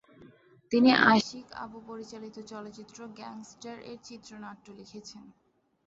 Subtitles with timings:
[0.71, 5.23] তিনি আশিক আবু পরিচালিত চলচ্চিত্র "গ্যাংস্টার" এর চিত্রনাট্য লিখেছেন।